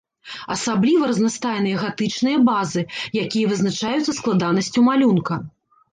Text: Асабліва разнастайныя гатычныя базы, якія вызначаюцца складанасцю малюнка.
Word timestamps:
Асабліва 0.53 1.09
разнастайныя 1.11 1.81
гатычныя 1.83 2.37
базы, 2.49 2.81
якія 3.27 3.45
вызначаюцца 3.53 4.11
складанасцю 4.21 4.79
малюнка. 4.89 5.43